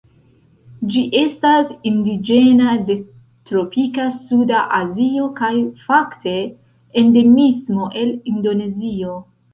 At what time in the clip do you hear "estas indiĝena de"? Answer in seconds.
1.17-2.95